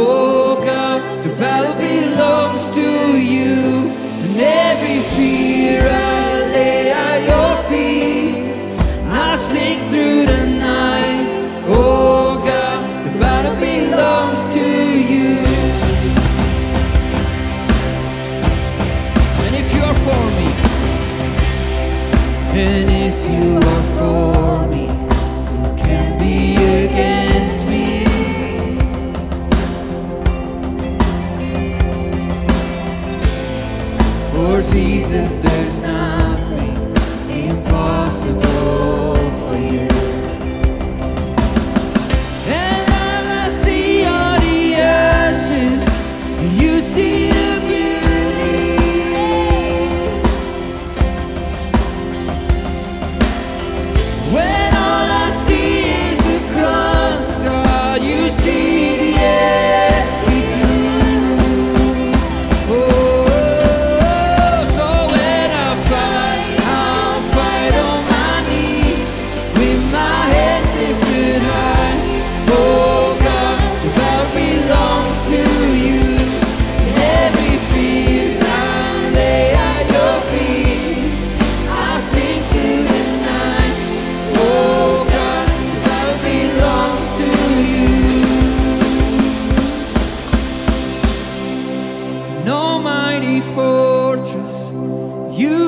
[0.00, 0.27] Oh.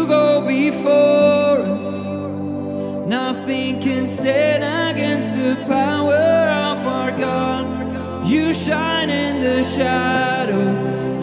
[0.01, 2.07] you go before us.
[3.07, 6.15] Nothing can stand against the power
[6.73, 8.27] of our God.
[8.27, 11.20] You shine in the shadow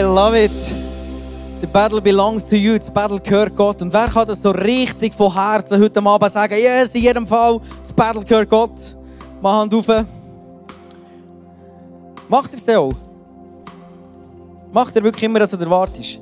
[0.00, 0.50] I love it.
[1.60, 2.78] The battle belongs to you.
[2.78, 3.82] Das Battle gehört Gott.
[3.82, 6.54] Und wer kann das so richtig von Herzen heute Abend sagen?
[6.54, 7.60] Yes, in jedem Fall.
[7.82, 8.96] Das Battle gehört Gott.
[9.42, 9.86] Mach Hand auf.
[12.28, 12.94] Macht er es denn auch?
[14.72, 16.18] Macht er wirklich immer das, was du erwartest?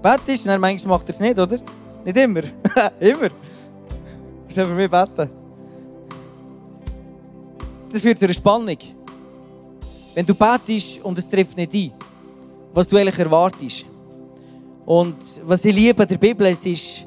[0.00, 1.58] Betest, dann manchmal macht er es nicht, oder?
[2.06, 2.40] Nicht immer.
[3.00, 3.28] immer.
[3.28, 3.34] Du
[4.46, 5.30] musst für mich beten.
[7.92, 8.78] Das führt zu einer Spannung.
[10.18, 11.92] Wenn du betest und es trifft nicht ein,
[12.74, 13.86] was du eigentlich erwartest.
[14.84, 17.06] Und was ich liebe an der Bibel, es ist,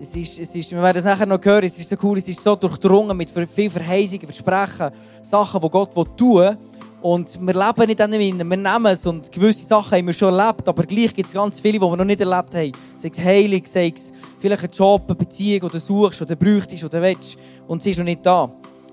[0.00, 2.28] es ist, es ist, wir werden es nachher noch hören, es ist so cool, es
[2.28, 6.56] ist so durchdrungen mit viel Verheißungen, Versprechen, Sachen, die Gott tun will.
[7.02, 10.32] Und wir leben nicht an dem wir nehmen es und gewisse Sachen haben wir schon
[10.32, 12.70] erlebt, aber gleich gibt es ganz viele, die wir noch nicht erlebt haben.
[12.98, 17.02] Sei es Heilung, sei es vielleicht ein Job, eine Beziehung, du suchst oder bräuchtest oder
[17.02, 17.36] willst
[17.66, 18.48] und sie ist noch nicht da.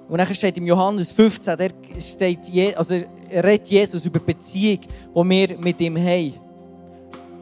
[0.08, 1.70] Und dann steht im Johannes 15, der
[2.00, 2.96] steht, Je also
[3.32, 6.34] redet Jesus über die Beziehung, die wir mit ihm haben.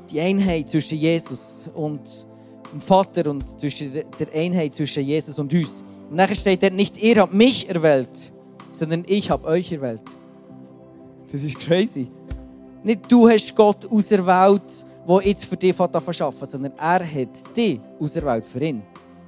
[0.09, 2.01] Die Einheit zwischen Jesus und
[2.71, 5.83] dem Vater und zwischen der Einheit zwischen Jesus und uns.
[6.09, 8.31] Und dann steht er nicht, ihr habt mich erwählt,
[8.71, 10.03] sondern ich habe euch erwählt.
[11.31, 12.09] Das ist crazy.
[12.83, 18.47] Nicht du hast Gott auserwählt, der jetzt für dich verschaffen sondern er hat dich auserwählt
[18.47, 18.83] für ihn.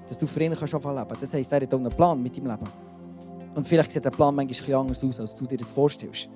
[0.08, 1.24] Dass du für ihn kannst leben kannst.
[1.24, 2.85] Das heisst, er hat auch einen Plan mit deinem Leben.
[3.56, 6.30] Und vielleicht sieht der Plan manchmal anders aus, als du dir das vorstellst.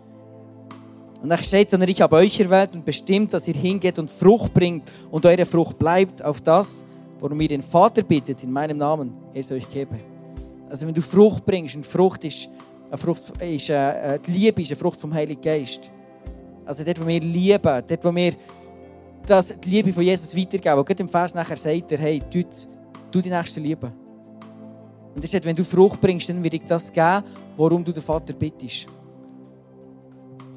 [1.22, 4.54] Und dann steht, sondern ich habe euch erwählt und bestimmt, dass ihr hingeht und Frucht
[4.54, 6.86] bringt und eure Frucht bleibt auf das,
[7.20, 10.00] worum ihr den Vater bittet in meinem Namen, er es euch gebe.
[10.70, 12.48] Also wenn du Frucht bringst, und Frucht ist,
[12.88, 15.92] eine Frucht ist äh, die Liebe ist eine Frucht vom Heiligen Geist.
[16.66, 18.34] Also dort, wo wir lieben, dort, wo wir
[19.26, 20.80] das, die Liebe von Jesus weitergeben.
[20.80, 22.44] Und gerade im Vers nachher sagt hey, tu,
[23.12, 23.92] tu die Nächste lieben.
[25.20, 27.26] Und das ist, wenn du Frucht bringst, dann wird ich das geben,
[27.58, 28.88] worum du den Vater bittest.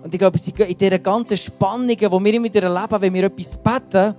[0.04, 0.38] Und ich glaube,
[0.69, 4.14] in dieser ganzen Spannung, die wir immer wieder erleben, wenn wir etwas beten,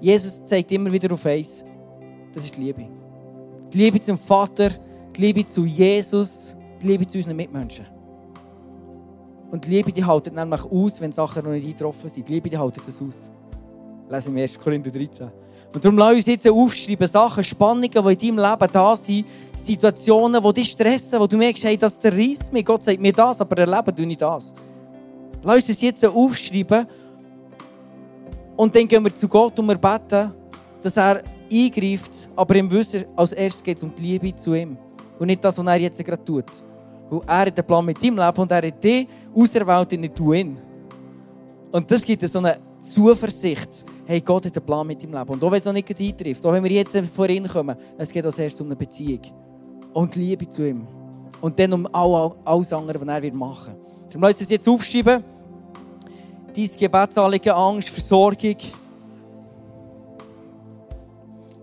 [0.00, 1.64] Jesus zeigt immer wieder auf eins.
[2.32, 2.86] Das ist die Liebe.
[3.72, 4.70] Die Liebe zum Vater,
[5.16, 7.86] die Liebe zu Jesus, die Liebe zu unseren Mitmenschen.
[9.50, 12.28] Und die Liebe, die haltet nämlich aus, wenn Sachen noch nicht eingetroffen sind.
[12.28, 13.32] Die Liebe, die haltet das aus.
[14.08, 14.56] Lesen wir 1.
[14.60, 15.28] Korinther 13.
[15.72, 19.26] Und darum lass uns jetzt aufschreiben, Sachen, Spannungen, die in deinem Leben da sind,
[19.56, 22.64] Situationen, die dich stressen, wo du merkst, hey, das zerreißt mich.
[22.64, 24.52] Gott sagt mir das, aber erleben du nicht das.
[25.42, 26.86] Lass uns das jetzt aufschreiben.
[28.56, 30.32] Und dann gehen wir zu Gott und wir beten,
[30.82, 34.76] dass er eingreift, aber im Wissen, als erstes geht es um die Liebe zu ihm.
[35.18, 36.44] Und nicht das, was er jetzt gerade tut.
[37.08, 40.18] Weil er hat einen Plan mit deinem Leben und er hat dich auserwählt und nicht
[40.18, 40.58] du ihn.
[41.70, 43.86] Und das gibt so eine Zuversicht.
[44.04, 45.30] Hey, Gott hat einen Plan mit deinem Leben.
[45.30, 48.10] Und auch wenn es noch nicht eintrifft, auch wenn wir jetzt vor ihn kommen, es
[48.10, 49.20] geht als erstes um eine Beziehung.
[49.92, 50.86] Und Liebe zu ihm.
[51.40, 53.86] Und dann um alles andere, was er machen wird.
[54.08, 55.22] Darum lass uns jetzt aufschreiben.
[56.54, 58.56] Dein Gebetsanliegen, Angst, Versorgung.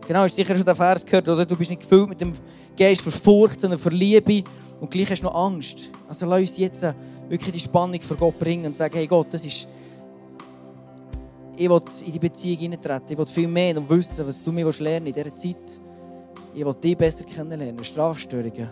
[0.08, 1.46] Genau, hast du sicher schon den Vers gehört, oder?
[1.46, 2.34] Du bist nicht gefüllt mit dem
[2.78, 4.44] Geist für Furcht, sondern für Liebe.
[4.80, 5.90] Und gleich hast du noch Angst.
[6.08, 6.84] Also lass uns jetzt
[7.28, 9.68] wirklich die Spannung vor Gott bringen und sagen, hey Gott, das ist...
[11.62, 13.08] Ich will in die Beziehung hineintreten.
[13.10, 15.82] Ich will viel mehr und wissen, was du mir lernen in dieser Zeit.
[16.56, 17.84] Ich will dich besser kennenlernen.
[17.84, 18.70] Strafstörungen.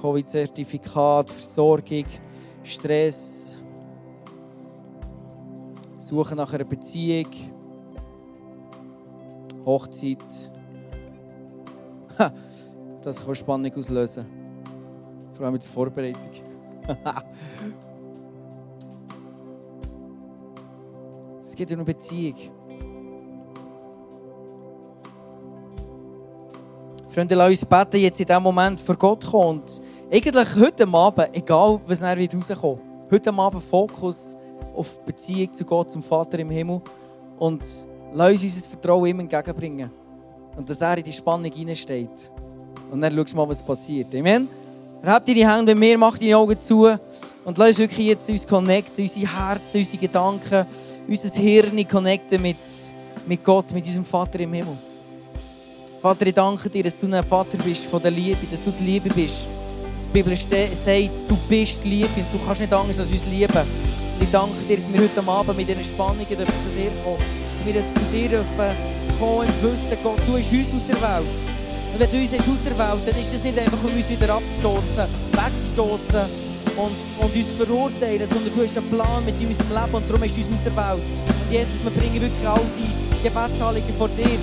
[0.00, 2.06] Covid-Zertifikat, Versorgung,
[2.62, 3.60] Stress,
[5.98, 7.26] Suche nach einer Beziehung,
[9.66, 10.24] Hochzeit.
[13.02, 14.24] Das kann Spannung auslösen.
[15.32, 16.47] Vor allem mit der Vorbereitung.
[21.42, 22.36] es geht um Beziehung.
[27.08, 29.60] Freunde, lass uns beten, jetzt in diesem Moment vor Gott kommen.
[29.60, 32.80] Und eigentlich heute Abend, egal was wird rauskommen,
[33.10, 34.36] heute Abend Fokus
[34.74, 36.80] auf Beziehung zu Gott, zum Vater im Himmel.
[37.38, 37.62] Und
[38.12, 39.90] lass uns unser Vertrauen ihm entgegenbringen.
[40.56, 42.32] Und dass er in die Spannung hineinsteht.
[42.90, 44.12] Und dann schaust du mal, was passiert.
[44.14, 44.48] Amen?
[45.04, 46.86] Habt deine Hände bei mir, mach deine Augen zu.
[47.44, 50.66] Und lass uns wirklich jetzt uns connecten, unsere Herzen, unsere Gedanken,
[51.06, 52.56] unser Hirn connecten mit,
[53.26, 54.76] mit Gott, mit unserem Vater im Himmel.
[56.02, 58.84] Vater, ich danke dir, dass du ein Vater bist von der Liebe, dass du die
[58.84, 59.46] Liebe bist.
[60.04, 63.66] Die Bibel sagt, du bist die Liebe und du kannst nicht anders als uns lieben.
[64.20, 67.82] Ich danke dir, dass wir heute Abend mit diesen Spannungen zu dir kommen Dass wir
[67.82, 68.76] zu dir dürfen
[69.18, 71.57] kommen und wissen, Gott, du hast uns auserwählt.
[71.92, 75.06] Und wenn du uns hast auserwählt dann ist das nicht einfach, um uns wieder abzustoßen,
[75.32, 76.24] wegzustoßen
[76.76, 80.36] und, und uns verurteilen, sondern du hast einen Plan mit unserem Leben und darum hast
[80.36, 81.02] du uns auserwählt.
[81.02, 82.92] Und Jesus, wir bringen wirklich all die
[83.22, 84.38] Gebetsanliegen vor dir.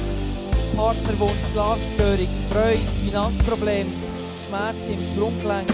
[0.76, 3.92] Partnerwunsch, Schlafstörung, Freude, Finanzprobleme,
[4.44, 5.72] Schmerzen im Sprunggelenk,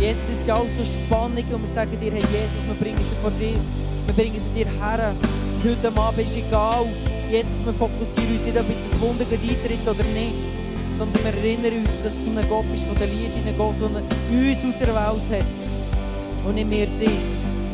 [0.00, 3.20] Jesus, es sind alles so Spannungen und wir sagen dir, hey Jesus, wir bringen sie
[3.20, 3.60] vor dir.
[4.06, 5.12] Wir bringen sie dir her.
[5.12, 6.86] Und heute Abend ist egal,
[7.28, 10.59] Jesus, wir fokussieren uns nicht, ob jetzt das Wunder eintritt oder nicht.
[11.00, 13.86] Sondern wir erinnern uns, dass du ein Gott bist von der Liebe, ein Gott, der
[13.86, 16.46] uns auserwählt hat.
[16.46, 17.08] Und nicht mehr dich.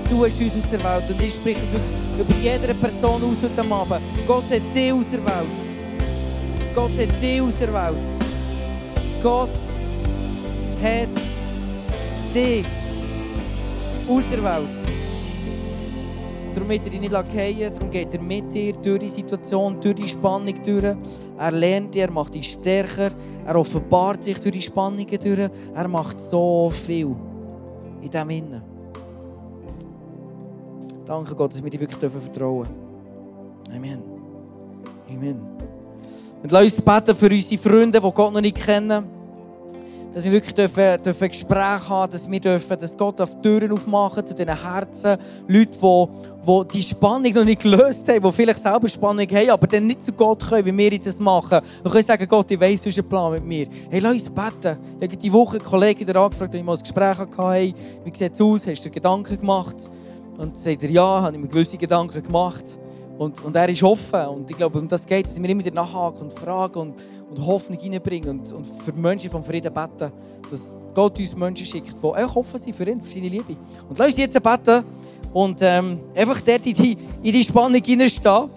[0.08, 1.10] Du hast uns auserwählt.
[1.10, 4.00] Und ich spreche es über jede Person aus heute Abend.
[4.28, 5.58] Gott hat dich auserwählt.
[6.72, 7.96] Gott hat dich auserwählt.
[9.24, 9.48] Gott
[10.80, 11.08] hat
[12.32, 12.64] dich
[14.08, 14.78] auserwählt.
[16.54, 20.08] Darum wird er dich nicht fallen, geht er mit dir durch die Situation, durch die
[20.08, 20.96] Spannung durch.
[21.38, 23.10] Er lernt dich, er macht dich stärker,
[23.46, 25.50] er offenbart sich durch die Spannungen durch.
[25.74, 27.14] Er macht so viel
[28.02, 28.62] in diesem Innen.
[31.06, 32.66] Danke Gott, dass wir dir wirklich dürfen vertrauen
[33.74, 34.02] Amen.
[35.08, 35.40] Amen.
[36.42, 39.15] Und lass uns beten für unsere Freunde, die Gott noch nicht kennen.
[40.16, 44.24] Dass wir wirklich dürfen, dürfen Gespräche haben, dass wir dürfen, dass Gott auf Türen aufmachen
[44.24, 45.18] zu diesen Herzen.
[45.46, 46.06] Leute, die,
[46.46, 50.02] die die Spannung noch nicht gelöst haben, die vielleicht selber Spannung haben, aber dann nicht
[50.02, 51.60] zu Gott können, wie wir das machen.
[51.82, 53.66] Wir können sagen, Gott, ich weiss, du hast einen Plan mit mir.
[53.90, 54.78] Hey, lass uns beten.
[54.98, 57.74] Ich habe diese Woche einen Kollegen wieder angefragt, wenn ich mal ein Gespräch hatte, hey,
[58.02, 58.66] wie sieht es aus?
[58.66, 59.76] Hast du dir Gedanken gemacht?
[60.38, 62.64] Und sagt er, ja, habe ich mir gewisse Gedanken gemacht.
[63.18, 64.26] Und, und er ist offen.
[64.28, 66.94] Und ich glaube, um das geht, dass wir immer wieder nachhaken und fragen und,
[67.30, 70.12] und Hoffnung reinbringen und, und für die Menschen vom Frieden beten,
[70.50, 73.56] dass Gott uns Menschen schickt, die auch offen sind für ihn, für seine Liebe.
[73.88, 74.84] Und lass uns jetzt beten
[75.32, 78.48] und ähm, einfach dort in die, in die Spannung hineinstehen.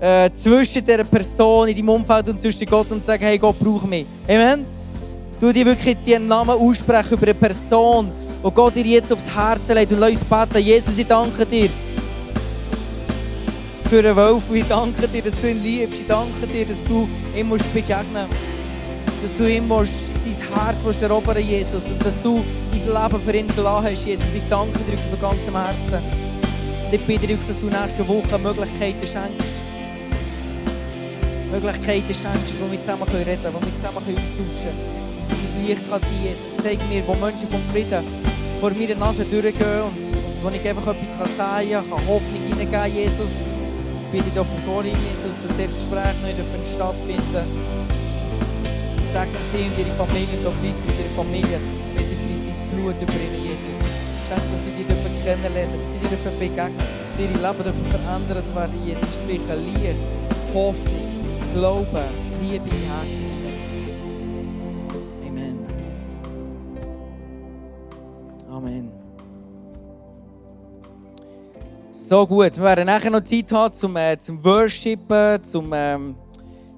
[0.00, 3.86] Äh, zwischen dieser Person in deinem Umfeld und zwischen Gott und sagen, hey, Gott braucht
[3.86, 4.06] mich.
[4.26, 4.64] Amen.
[5.38, 8.10] Du dir wirklich diesen Namen aussprechen über eine Person,
[8.42, 10.64] wo Gott dir jetzt aufs Herz legt und lass uns beten.
[10.64, 11.68] Jesus, ich danke dir
[13.90, 15.98] für den Wolf ich danke dir, dass du ihn liebst.
[15.98, 19.22] Ich danke dir, dass du ihm musst begegnen musst.
[19.22, 21.82] Dass du ihm musst sein Herz musst erobern Jesus.
[21.82, 24.26] Und dass du dein Leben für ihn gelassen hast, Jesus.
[24.32, 26.06] Ich danke dir von ganzem Herzen.
[26.86, 29.58] Und ich bitte dich, dass du nächste Woche Möglichkeiten schenkst.
[31.50, 35.18] Möglichkeiten schenkst, wo wir zusammen reden können, wo wir zusammen austauschen können.
[35.18, 36.62] Dass dein Licht kann sein Jesus.
[36.62, 38.04] Zeig mir, wo Menschen vom Frieden
[38.60, 42.94] vor meiner Nase durchgehen und, und wo ich einfach etwas kann sagen kann, Hoffnung hineingeben,
[42.94, 43.49] Jesus.
[44.12, 47.46] Bitte dich für Corinne, Jesus, dass der Gespräch dürfen stattfinden
[49.10, 51.58] Segen sie und ihre Familie und bleib mit ihrer Familie.
[51.98, 53.78] Jesus Christus Blut über ihnen, Jesus.
[54.26, 57.86] Schenk, dass sie dich dürfen kennenlernen, dass sie dir dürfen begegnen, dass ihre Leben dürfen
[57.90, 59.14] verändert werden, Jesus.
[59.14, 60.02] Sprich Licht,
[60.54, 61.10] Hoffnung,
[61.54, 62.06] Glauben,
[62.40, 63.29] Liebe in Herzen.
[72.10, 76.16] So gut, wir werden nachher noch Zeit haben zum, äh, zum Worshipen, zum, ähm,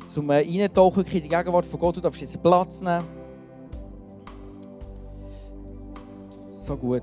[0.07, 1.97] zum äh, Eintauchen in die Gegenwart von Gott.
[1.97, 3.03] Du darfst jetzt Platz nehmen.
[6.51, 7.03] So gut.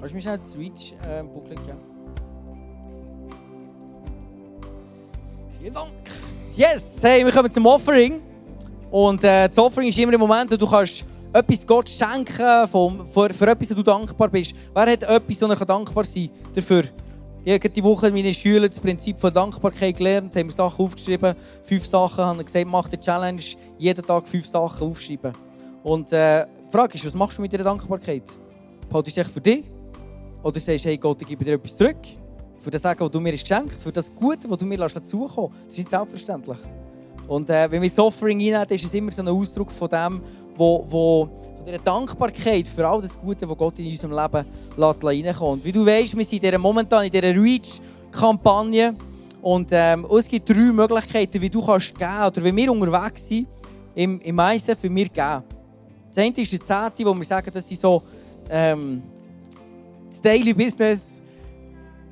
[0.00, 1.78] Kannst du mir schnell Switch äh, bucklig geben?
[5.60, 5.92] Vielen Dank.
[6.56, 8.22] Yes, hey, wir kommen zum Offering.
[8.90, 13.06] Und äh, das Offering ist immer im Moment, wo du kannst etwas Gott schenken vom,
[13.06, 14.54] für, für etwas, wo du dankbar bist.
[14.74, 16.84] Wer hat etwas, wo er dankbar sein kann dafür?
[17.44, 21.34] Ich habe die Woche meine Schüler das Prinzip von Dankbarkeit gelernt, haben mir Sachen aufgeschrieben,
[21.62, 23.42] fünf Sachen, haben gesagt, mach die Challenge,
[23.78, 25.32] jeden Tag fünf Sachen aufschreiben.
[25.82, 28.24] Und äh, die Frage ist, was machst du mit dieser Dankbarkeit?
[28.88, 29.64] Behaltest du dich für dich?
[30.42, 31.96] Oder sagst du, hey Gott, ich gebe dir etwas zurück?
[32.58, 35.52] Für das Sagen, das du mir hast geschenkt für das Gute, das du mir dazukommen
[35.54, 35.66] lässt.
[35.66, 36.58] Das ist nicht selbstverständlich.
[37.28, 40.20] Und äh, wenn wir das Offering reinnehmen, ist es immer so ein Ausdruck von dem,
[40.58, 45.64] wo, wo, von dieser Dankbarkeit für all das Gute, das Gott in unserem Leben reinkommt.
[45.64, 48.94] Wie du weißt, wir sind momentan in dieser Reach-Kampagne.
[49.40, 53.46] Und ähm, es gibt drei Möglichkeiten, wie du kannst geben oder wie wir unterwegs sind
[53.94, 55.44] im, im ISF, wie wir geben.
[56.08, 58.02] Das eine ist der Zehnte, wo wir sagen, das ist so
[58.50, 59.02] ähm,
[60.08, 61.22] das Daily Business.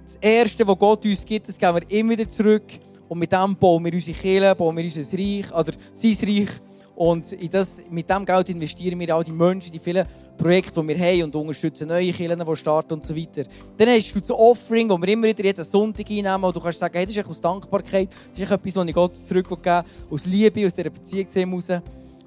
[0.04, 2.64] Das Erste, was Gott uns gibt, das geben wir immer wieder zurück.
[3.08, 6.48] Und mit dem bauen wir unsere Kirche, bauen wir unser Reich, oder sein Reich.
[6.96, 10.06] Und in das, mit diesem Geld investieren wir all die Menschen, die vielen
[10.38, 13.42] Projekte, die wir haben und unterstützen neue Kirchen, die starten und so weiter.
[13.76, 16.78] Dann hast du das Offering, das wir immer wieder jeden Sonntag einnehmen und du kannst
[16.78, 20.66] sagen, hey, das ist aus Dankbarkeit, das ist etwas, was ich Gott zurückgeben aus Liebe,
[20.66, 21.68] aus dieser Beziehung zu ihm raus.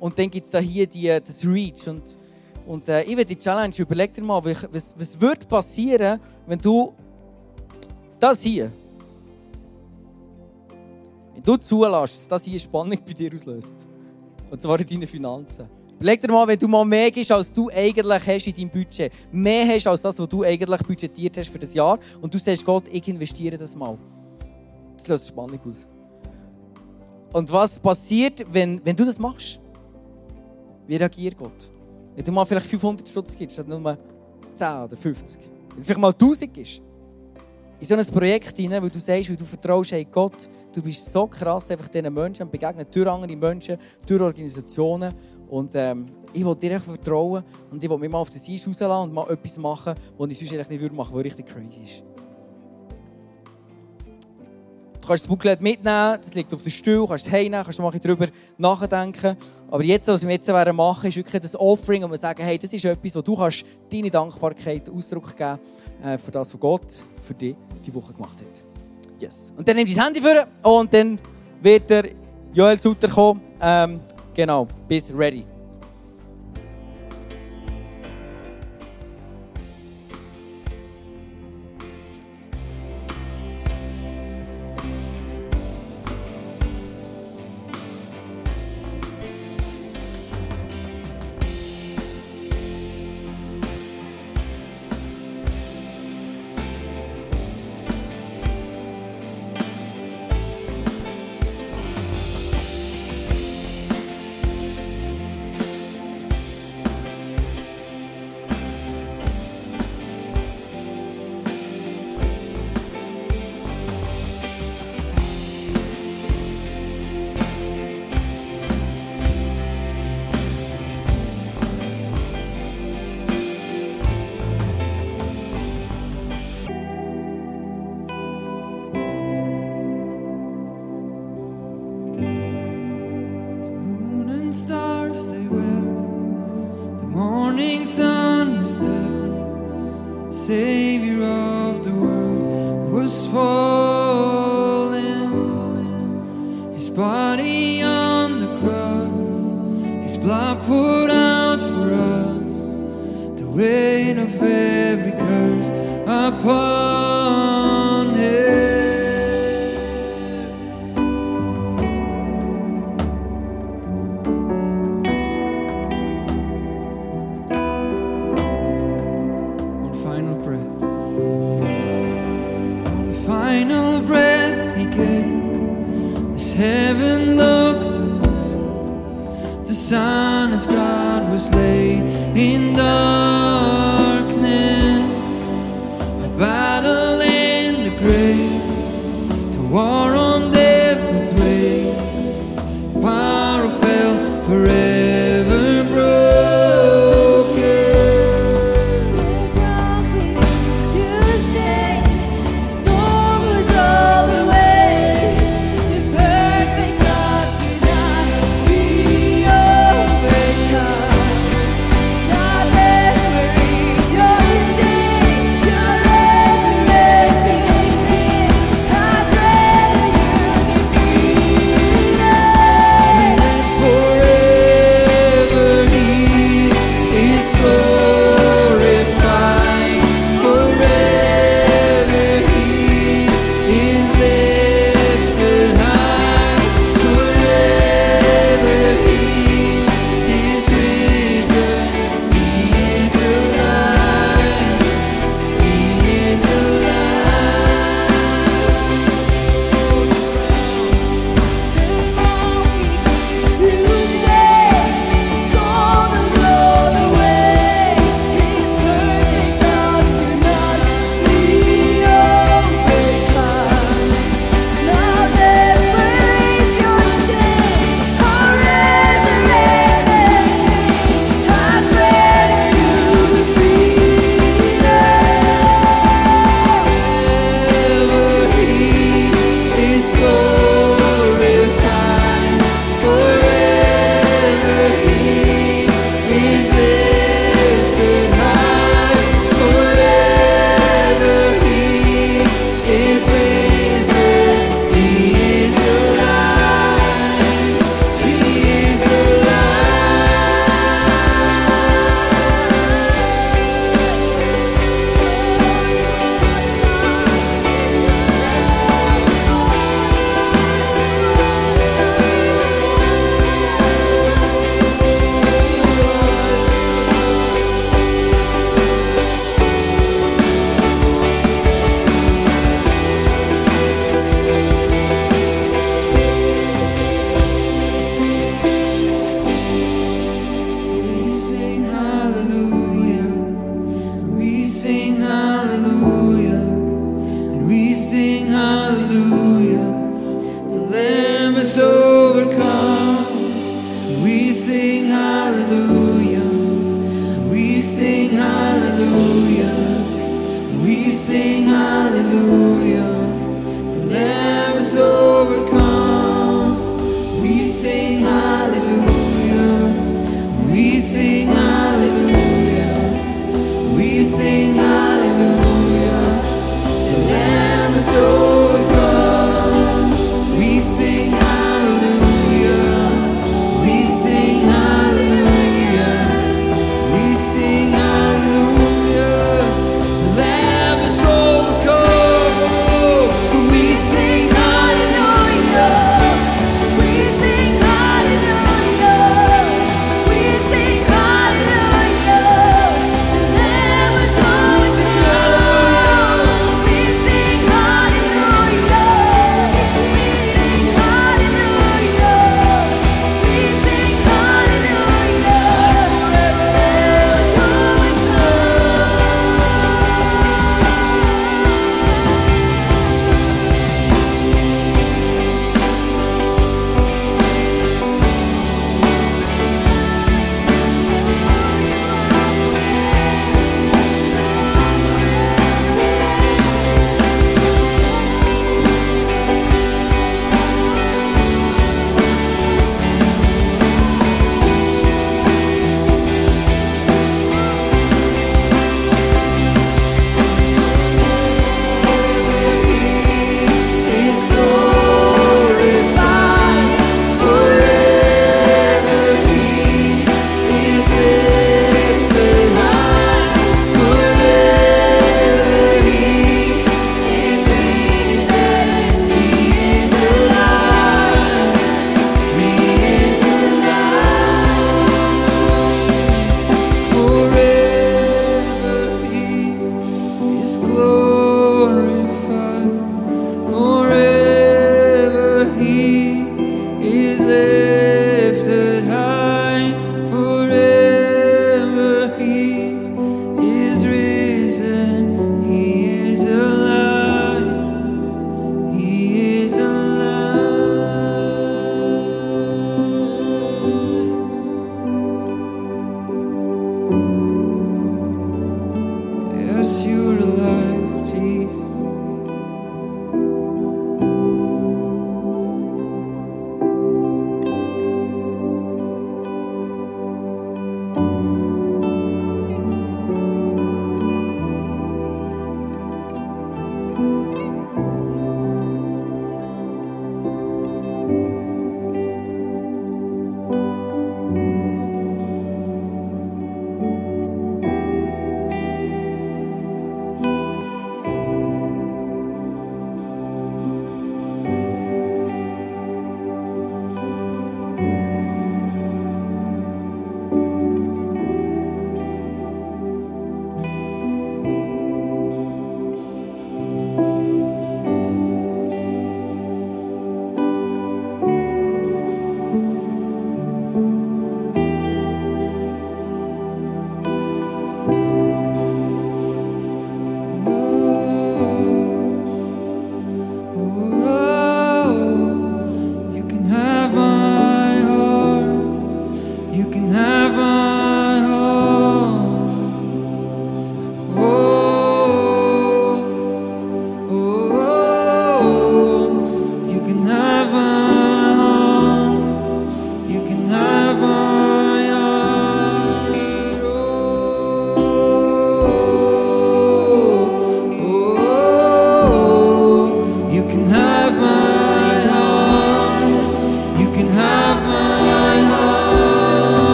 [0.00, 1.86] Und dann gibt es da hier die, das Reach.
[1.86, 2.18] Und,
[2.66, 6.94] und äh, ich will die Challenge, überleg dir mal, was, was wird passieren, wenn du
[8.18, 8.72] das hier,
[11.34, 13.93] wenn du zulässt, dass das hier Spannung bei dir auslöst.
[14.54, 15.68] Und zwar in deinen Finanzen.
[15.96, 19.12] Überleg dir mal, wenn du mal mehr gibst, als du eigentlich hast in deinem Budget.
[19.32, 21.98] Mehr hast als das, was du eigentlich budgetiert hast für das Jahr.
[22.20, 23.98] Und du sagst, Gott, ich investiere das mal.
[24.96, 25.88] Das löst Spannung aus.
[27.32, 29.58] Und was passiert, wenn, wenn du das machst?
[30.86, 31.72] Wie reagiert Gott?
[32.14, 33.98] Wenn du mal vielleicht 500 Stutz gibst, statt nur
[34.54, 35.40] 10 oder 50.
[35.70, 36.80] Wenn du vielleicht mal 1000 gibst.
[37.84, 41.12] In so ein Projekt hinein, weil du sagst, weil du vertraust, hey Gott, du bist
[41.12, 45.12] so krass einfach diesen Menschen begegnen, durch andere Menschen, durch Organisationen.
[45.50, 49.10] Und ähm, ich will dir vertrauen und ich will mich mal auf das Eis rauslassen
[49.10, 52.13] und mal etwas machen, was ich sonst nicht machen würde, was richtig crazy ist.
[55.04, 57.90] Du kannst das Booklet mitnehmen, das liegt auf dem Stuhl, kannst es heimnehmen, kannst mal
[57.90, 59.36] darüber nachdenken.
[59.70, 62.72] Aber jetzt, was wir jetzt machen, ist wirklich das Offering, und wir sagen, hey, das
[62.72, 65.58] ist etwas, wo du kannst deine Dankbarkeit Ausdruck geben
[66.02, 66.86] äh, für das, was Gott
[67.22, 68.64] für dich die Woche gemacht hat.
[69.20, 69.52] Yes.
[69.54, 70.46] Und dann nimm dein Handy vor
[70.78, 71.18] und dann
[71.60, 72.08] wird der
[72.54, 73.42] Joel Sutter kommen.
[73.60, 74.00] Ähm,
[74.32, 75.44] genau, bis ready.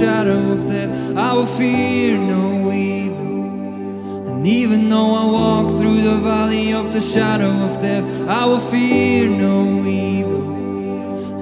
[0.00, 4.28] Shadow of death, I will fear no evil.
[4.30, 8.60] And even though I walk through the valley of the shadow of death, I will
[8.60, 10.44] fear no evil.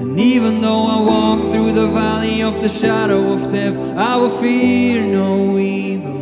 [0.01, 4.37] And even though I walk through the valley of the shadow of death, I will
[4.42, 6.18] fear no evil.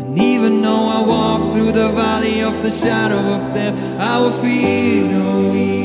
[0.00, 4.32] And even though I walk through the valley of the shadow of death, I will
[4.42, 5.77] fear no evil.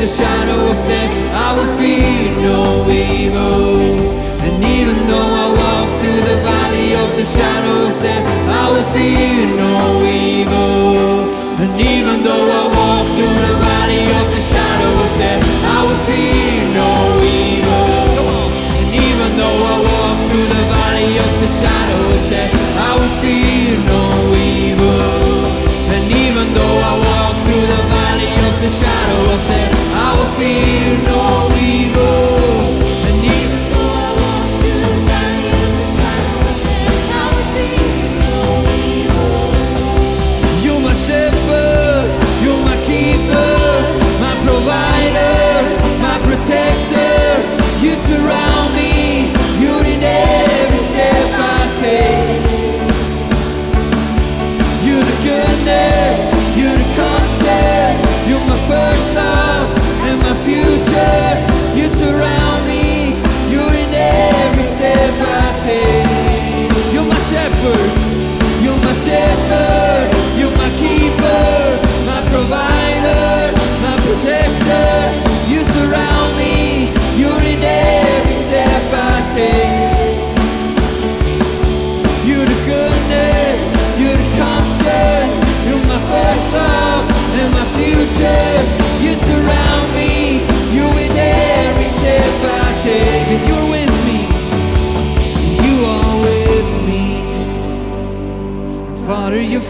[0.00, 1.12] The shadow of death,
[1.46, 3.80] I will fear no evil.
[4.46, 8.88] And even though I walk through the valley of the shadow of death, I will
[8.96, 11.28] fear no evil.
[11.62, 12.09] And even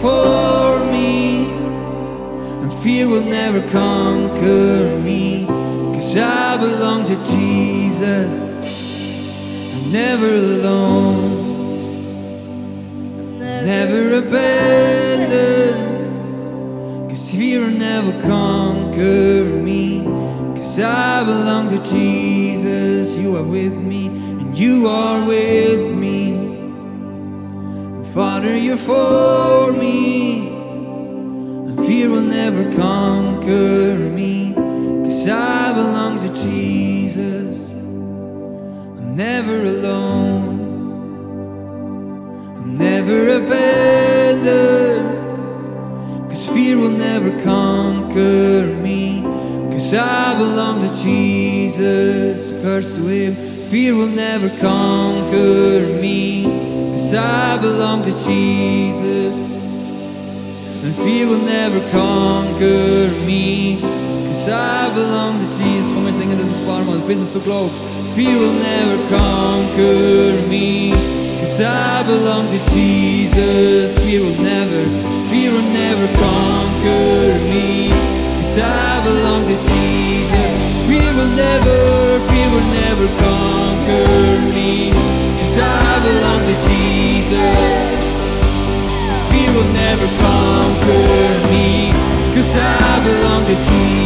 [0.01, 1.47] for me.
[2.63, 5.47] And fear will never conquer me.
[5.95, 8.51] Cause I belong to Jesus.
[9.75, 11.39] I'm never alone.
[13.39, 15.89] Never abandoned.
[17.11, 20.03] Cause fear will never conquer me.
[20.57, 23.19] Cause I belong to Jesus.
[23.19, 26.00] You are with me, and you are with me.
[28.41, 30.49] Father, you're for me.
[30.49, 34.55] And fear will never conquer me.
[34.55, 37.59] Cause I belong to Jesus.
[38.99, 40.59] I'm never alone.
[42.61, 45.11] I'm never abandoned.
[46.31, 49.21] Cause fear will never conquer me.
[49.71, 52.47] Cause I belong to Jesus.
[52.47, 53.35] To curse to him.
[53.69, 56.70] Fear will never conquer me.
[57.11, 59.35] Cause I belong to Jesus.
[59.35, 63.81] And fear will never conquer me.
[64.29, 65.91] Cause I belong to Jesus.
[65.93, 67.75] Komm, wir singen das ein er paar Mal, bis es so glaubt.
[68.15, 70.95] Fear will never conquer me.
[71.41, 73.99] Cause I belong to Jesus.
[73.99, 74.87] Fear will never,
[75.31, 77.91] fear will never conquer me.
[78.39, 80.53] Cause I belong to Jesus.
[80.87, 84.00] Fear will never, fear will never conquer
[89.61, 91.93] will never conquer me.
[92.35, 94.00] Cause I belong to Jesus.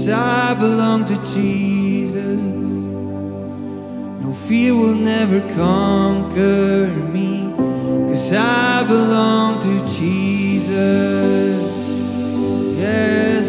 [0.00, 2.40] Yes, I belong to Jesus.
[4.22, 7.52] No fear will never conquer me.
[8.08, 11.60] Cause I belong to Jesus.
[12.78, 13.39] Yes.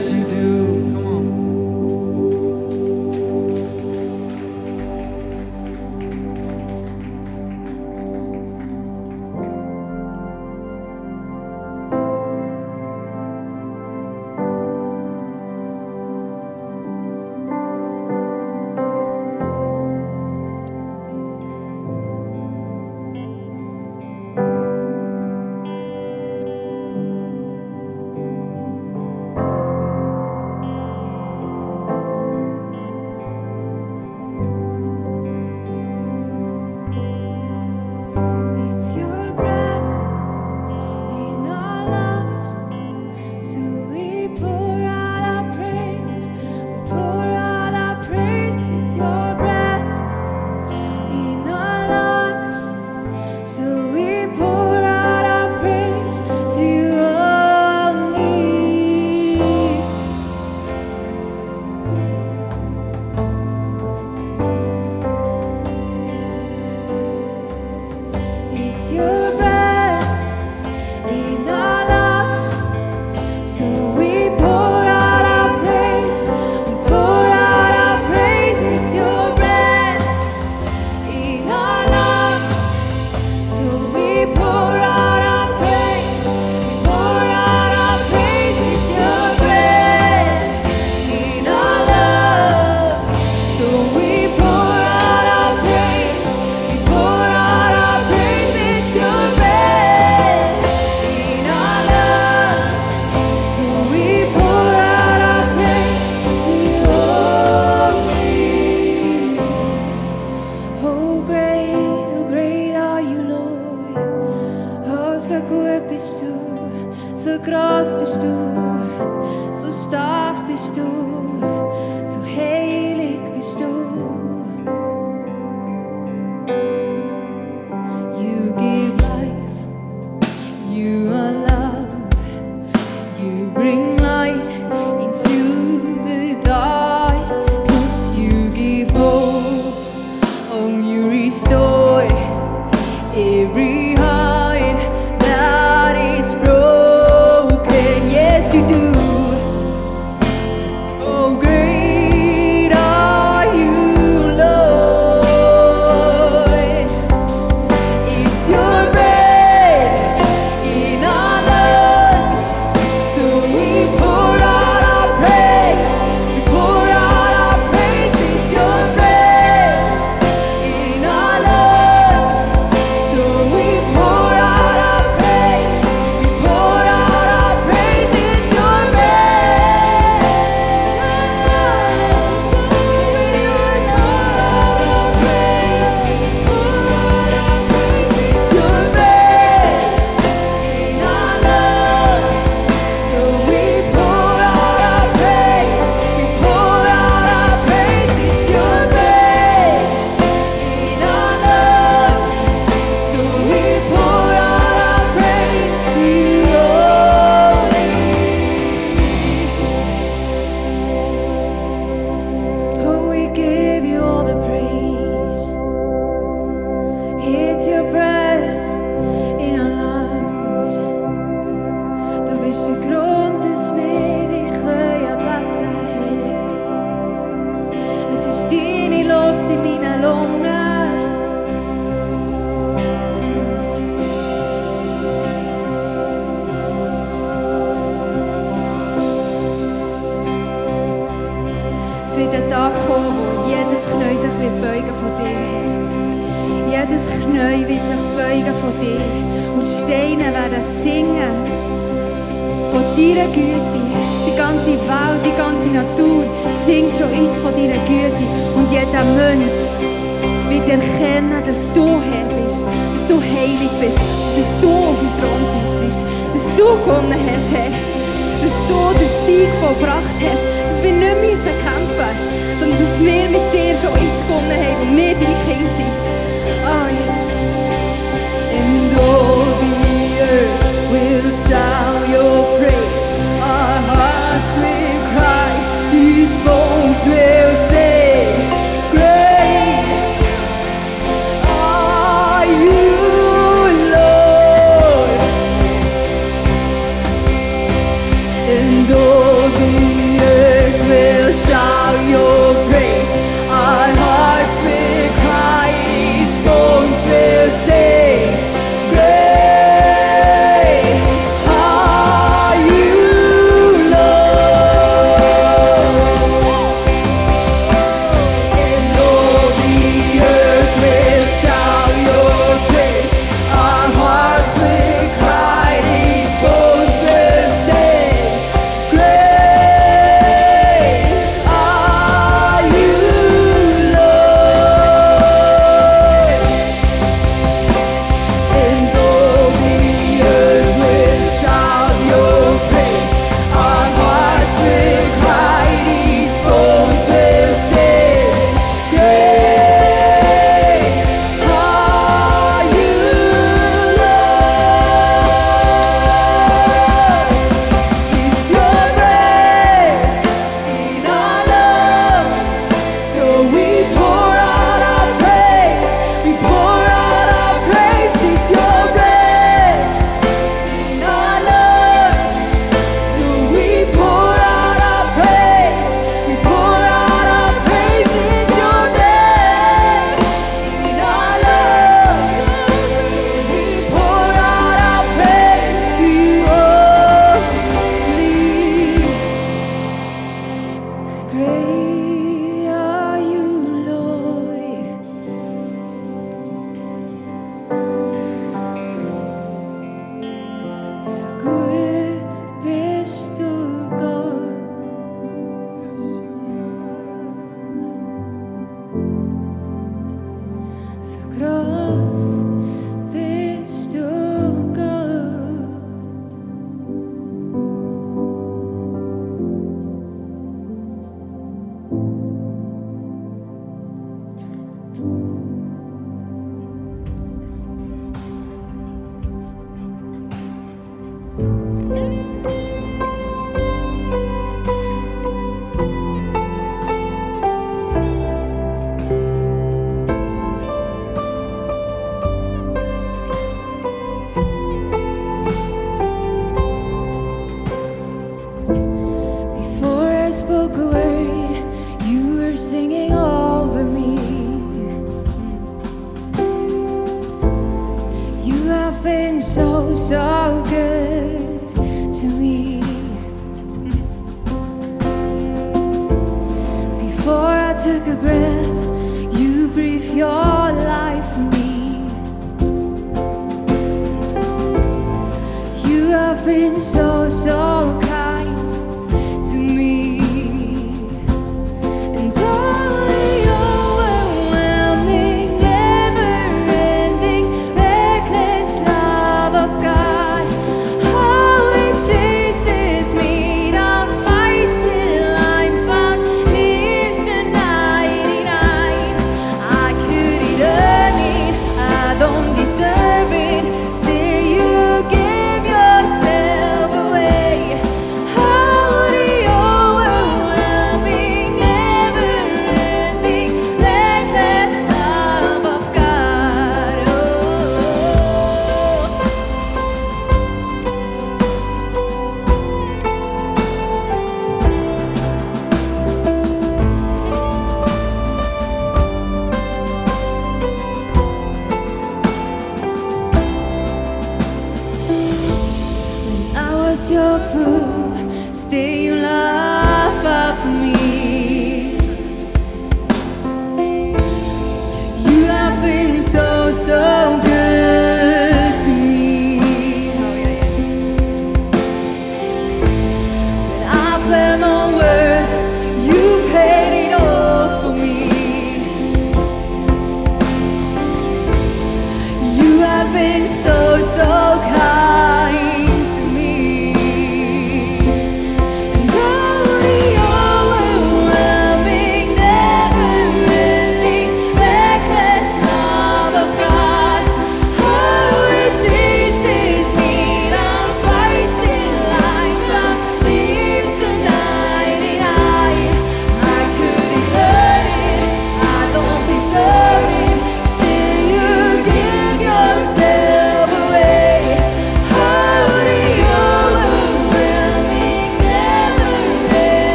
[476.41, 477.70] You have been so, so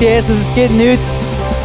[0.00, 1.04] Jesus, es gibt nichts,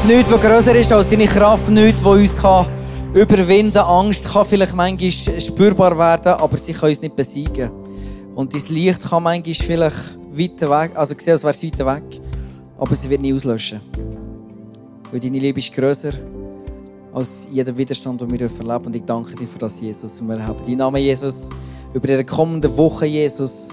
[0.08, 2.66] nichts, was grösser ist als deine Kraft, nichts, was uns kann
[3.14, 3.86] überwinden kann.
[3.86, 7.70] Angst kann vielleicht manchmal spürbar werden, aber sie kann uns nicht besiegen.
[8.34, 12.22] Und dein Licht kann manchmal vielleicht weiter weg, also sehen, als wäre es weiter weg,
[12.80, 13.80] aber sie wird nie auslöschen.
[15.12, 16.14] Weil deine Liebe ist grösser
[17.14, 18.86] als jeder Widerstand, den wir erleben dürfen.
[18.88, 20.20] Und ich danke dir für das, Jesus.
[20.20, 21.52] Und wir haben deinen Namen, Jesus,
[21.94, 23.68] über die kommenden Wochen, Jesus.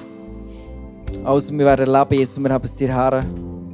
[1.25, 3.25] Also, wir werden erleben, Jesus, wir haben es dir her.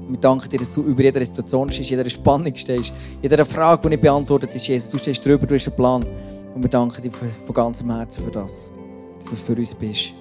[0.08, 3.88] Wir danken dir, dass du über jeder Situation stehst, jeder Spannung stehst, jeder Frage, die
[3.88, 4.88] nicht beantwortet ist, Jesus.
[4.90, 6.06] Du stehst drüber, du hast einen Plan.
[6.54, 8.70] Und wir danken dir von, ganzem Herzen für das,
[9.18, 10.12] dass du für uns bist.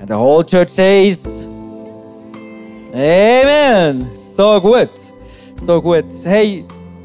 [0.00, 1.46] And the whole church says,
[2.92, 4.06] Amen.
[4.36, 4.90] So gut.
[5.64, 6.04] So gut.
[6.24, 6.64] Hey,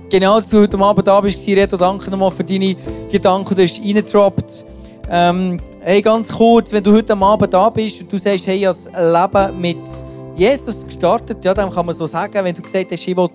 [0.10, 2.76] genau, dass du heute Abend da bist, Reto, danke nochmal für deine
[3.12, 4.66] Gedanken, du hast reingedroppt.
[5.10, 8.86] Ähm, hey, ganz kurz, wenn du heute Abend da bist und du sagst, hey, das
[8.86, 9.78] Leben mit
[10.38, 13.30] Jesus gestartet, ja, dann kann man so sagen, wenn du gesagt hast, ich will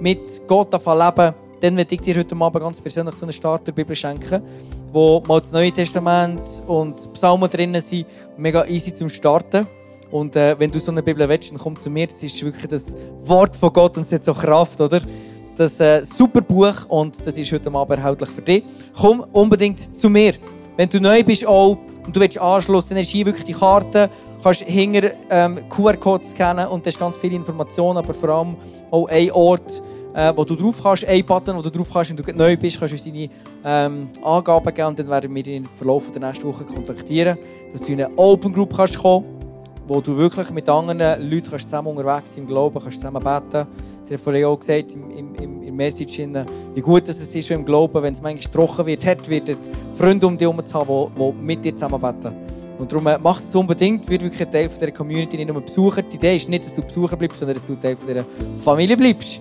[0.00, 3.94] mit Gott anfangen leben, dann werde ich dir heute Abend ganz persönlich so eine Starterbibel
[3.94, 4.42] schenken,
[4.90, 8.06] wo mal das Neue Testament und Psalmen drinnen sind,
[8.38, 9.66] mega easy zum Starten.
[10.10, 12.06] Und äh, wenn du so eine Bibel willst, dann komm zu mir.
[12.06, 15.02] Das ist wirklich das Wort von Gott und es hat so Kraft, oder?
[15.54, 18.64] Das äh, super Buch und das ist heute Abend erhältlich für dich.
[18.98, 20.32] Komm unbedingt zu mir.
[20.78, 21.76] Wenn du neu bist auch
[22.06, 24.08] und du willst Anschluss, dann hast du hier wirklich die Karte.
[24.42, 28.56] Kannst hinter ähm, QR-Code scannen und da ist ganz viele Informationen, aber vor allem
[28.90, 29.82] auch ein Ort,
[30.14, 32.78] äh, wo du drauf kannst, ein Button, wo du drauf kannst, wenn du neu bist,
[32.78, 33.28] kannst du uns deine
[33.64, 37.36] ähm, Angaben geben und dann werden wir dich im Verlauf der nächsten Woche kontaktieren,
[37.72, 39.38] dass du in eine Open Group kannst kommen
[39.88, 43.66] wo du wirklich mit anderen Leuten kannst zusammen unterwegs im Glauben, kannst zusammen beten.
[44.04, 47.50] Ich habe vorhin auch gesagt, im, im, im, im Message, hin, wie gut es ist
[47.50, 49.56] im Glauben, wenn es manchmal trocken wird, hart wird,
[49.96, 52.32] Freunde um dich herum zu haben, die mit dir zusammen beten.
[52.78, 55.60] Und darum äh, macht es unbedingt, wird wirklich ein Teil von dieser Community, nicht nur
[55.60, 56.02] Besucher.
[56.02, 58.24] Die Idee ist nicht, dass du Besucher bleibst, sondern dass du Teil von dieser
[58.62, 59.36] Familie bleibst.